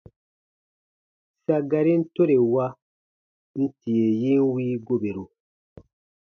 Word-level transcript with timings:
Sa 1.43 1.55
garin 1.71 2.01
tore 2.13 2.37
wa, 2.53 2.65
n 3.59 3.63
tie 3.81 4.05
yin 4.21 4.41
wii 4.53 4.75
goberu. 4.87 5.25